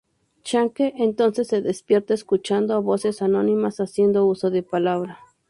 [0.43, 5.19] Snake entonces se despierta escuchando a voces anónimas haciendo uso de palabra.